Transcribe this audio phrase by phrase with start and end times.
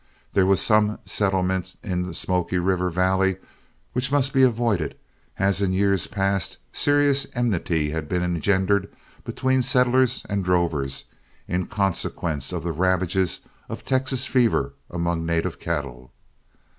[0.33, 3.35] There was some settlement in the Smoky River Valley
[3.93, 4.97] which must be avoided,
[5.37, 8.91] as in years past serious enmity had been engendered
[9.25, 11.03] between settlers and drovers
[11.47, 16.11] in consequence of the ravages of Texas fever among native cattle.